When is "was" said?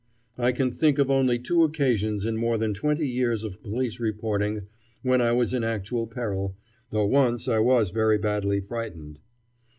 5.31-5.53, 7.59-7.91